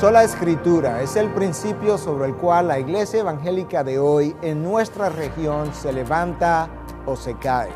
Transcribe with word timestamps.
Sola 0.00 0.24
Escritura 0.24 1.02
es 1.02 1.14
el 1.16 1.28
principio 1.28 1.98
sobre 1.98 2.28
el 2.28 2.34
cual 2.34 2.68
la 2.68 2.78
iglesia 2.78 3.20
evangélica 3.20 3.84
de 3.84 3.98
hoy 3.98 4.34
en 4.40 4.62
nuestra 4.62 5.10
región 5.10 5.74
se 5.74 5.92
levanta 5.92 6.70
o 7.04 7.16
se 7.16 7.36
cae. 7.36 7.68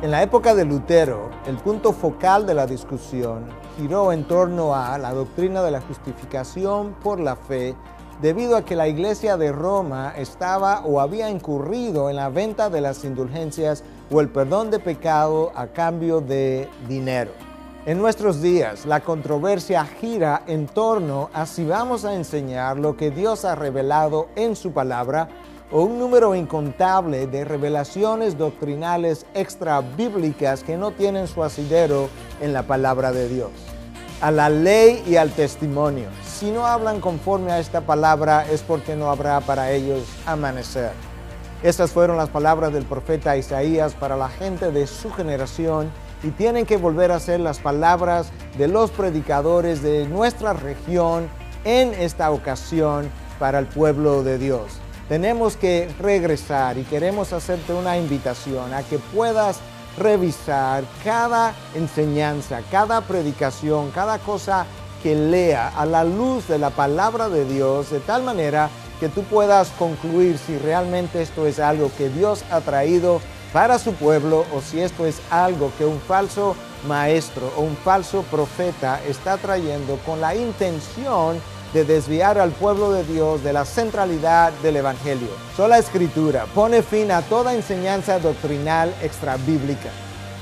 En 0.00 0.10
la 0.10 0.22
época 0.22 0.54
de 0.54 0.64
Lutero, 0.64 1.28
el 1.46 1.58
punto 1.58 1.92
focal 1.92 2.46
de 2.46 2.54
la 2.54 2.66
discusión 2.66 3.44
giró 3.76 4.10
en 4.10 4.26
torno 4.26 4.74
a 4.74 4.96
la 4.96 5.12
doctrina 5.12 5.62
de 5.62 5.70
la 5.70 5.82
justificación 5.82 6.94
por 7.02 7.20
la 7.20 7.36
fe, 7.36 7.76
debido 8.22 8.56
a 8.56 8.64
que 8.64 8.74
la 8.74 8.88
iglesia 8.88 9.36
de 9.36 9.52
Roma 9.52 10.14
estaba 10.16 10.80
o 10.86 10.98
había 10.98 11.28
incurrido 11.28 12.08
en 12.08 12.16
la 12.16 12.30
venta 12.30 12.70
de 12.70 12.80
las 12.80 13.04
indulgencias 13.04 13.84
o 14.10 14.22
el 14.22 14.30
perdón 14.30 14.70
de 14.70 14.78
pecado 14.78 15.52
a 15.54 15.66
cambio 15.66 16.22
de 16.22 16.70
dinero. 16.88 17.32
En 17.86 17.98
nuestros 17.98 18.40
días, 18.40 18.86
la 18.86 19.00
controversia 19.00 19.84
gira 19.84 20.40
en 20.46 20.66
torno 20.66 21.28
a 21.34 21.44
si 21.44 21.66
vamos 21.66 22.06
a 22.06 22.14
enseñar 22.14 22.78
lo 22.78 22.96
que 22.96 23.10
Dios 23.10 23.44
ha 23.44 23.54
revelado 23.54 24.28
en 24.36 24.56
su 24.56 24.72
palabra 24.72 25.28
o 25.70 25.82
un 25.82 25.98
número 25.98 26.34
incontable 26.34 27.26
de 27.26 27.44
revelaciones 27.44 28.38
doctrinales 28.38 29.26
extra 29.34 29.82
bíblicas 29.82 30.64
que 30.64 30.78
no 30.78 30.92
tienen 30.92 31.28
su 31.28 31.44
asidero 31.44 32.08
en 32.40 32.54
la 32.54 32.62
palabra 32.62 33.12
de 33.12 33.28
Dios. 33.28 33.50
A 34.22 34.30
la 34.30 34.48
ley 34.48 35.04
y 35.06 35.16
al 35.16 35.32
testimonio. 35.32 36.08
Si 36.26 36.50
no 36.50 36.66
hablan 36.66 37.02
conforme 37.02 37.52
a 37.52 37.58
esta 37.58 37.82
palabra 37.82 38.46
es 38.50 38.62
porque 38.62 38.96
no 38.96 39.10
habrá 39.10 39.42
para 39.42 39.72
ellos 39.72 40.04
amanecer. 40.24 40.92
Estas 41.62 41.90
fueron 41.90 42.16
las 42.16 42.30
palabras 42.30 42.72
del 42.72 42.86
profeta 42.86 43.36
Isaías 43.36 43.92
para 43.92 44.16
la 44.16 44.30
gente 44.30 44.70
de 44.70 44.86
su 44.86 45.12
generación 45.12 45.90
y 46.24 46.30
tienen 46.30 46.64
que 46.64 46.78
volver 46.78 47.12
a 47.12 47.20
ser 47.20 47.40
las 47.40 47.58
palabras 47.58 48.28
de 48.56 48.66
los 48.66 48.90
predicadores 48.90 49.82
de 49.82 50.08
nuestra 50.08 50.54
región 50.54 51.28
en 51.64 51.92
esta 51.94 52.30
ocasión 52.30 53.10
para 53.38 53.58
el 53.58 53.66
pueblo 53.66 54.22
de 54.24 54.38
Dios. 54.38 54.80
Tenemos 55.08 55.56
que 55.56 55.88
regresar 56.00 56.78
y 56.78 56.84
queremos 56.84 57.34
hacerte 57.34 57.74
una 57.74 57.98
invitación 57.98 58.72
a 58.72 58.82
que 58.82 58.98
puedas 58.98 59.60
revisar 59.98 60.84
cada 61.04 61.54
enseñanza, 61.74 62.62
cada 62.70 63.02
predicación, 63.02 63.90
cada 63.90 64.18
cosa 64.18 64.64
que 65.02 65.14
lea 65.14 65.68
a 65.76 65.84
la 65.84 66.04
luz 66.04 66.48
de 66.48 66.58
la 66.58 66.70
palabra 66.70 67.28
de 67.28 67.44
Dios, 67.44 67.90
de 67.90 68.00
tal 68.00 68.22
manera 68.22 68.70
que 68.98 69.10
tú 69.10 69.24
puedas 69.24 69.68
concluir 69.78 70.38
si 70.38 70.56
realmente 70.56 71.20
esto 71.20 71.46
es 71.46 71.58
algo 71.60 71.90
que 71.98 72.08
Dios 72.08 72.42
ha 72.50 72.62
traído 72.62 73.20
para 73.54 73.78
su 73.78 73.94
pueblo 73.94 74.44
o 74.52 74.60
si 74.60 74.80
esto 74.80 75.06
es 75.06 75.20
algo 75.30 75.70
que 75.78 75.84
un 75.84 76.00
falso 76.00 76.56
maestro 76.88 77.52
o 77.56 77.60
un 77.60 77.76
falso 77.76 78.24
profeta 78.24 79.00
está 79.06 79.36
trayendo 79.36 79.96
con 80.04 80.20
la 80.20 80.34
intención 80.34 81.40
de 81.72 81.84
desviar 81.84 82.36
al 82.36 82.50
pueblo 82.50 82.90
de 82.90 83.04
Dios 83.04 83.44
de 83.44 83.52
la 83.52 83.64
centralidad 83.64 84.52
del 84.54 84.76
Evangelio. 84.76 85.28
Sola 85.56 85.78
Escritura 85.78 86.46
pone 86.52 86.82
fin 86.82 87.12
a 87.12 87.22
toda 87.22 87.54
enseñanza 87.54 88.18
doctrinal 88.18 88.92
extrabíblica. 89.00 89.90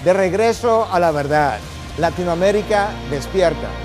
De 0.04 0.14
regreso 0.14 0.88
a 0.90 0.98
la 0.98 1.10
verdad, 1.10 1.58
Latinoamérica 1.98 2.88
despierta. 3.10 3.81